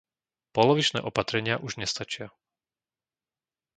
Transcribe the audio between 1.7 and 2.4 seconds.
nestačia.